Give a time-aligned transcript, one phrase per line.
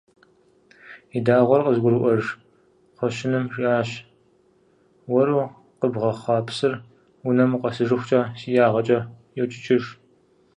[1.17, 2.23] И дагъуэр къызыгурыӀуэж
[2.95, 3.89] кхъуэщыным жиӏащ:
[5.11, 5.41] «Уэру
[5.79, 6.73] къибгъэхъуа псыр
[7.27, 8.99] унэм укъэсыжыхукӀэ си ягъэкӀэ
[9.37, 9.83] йокӀыкӀыж».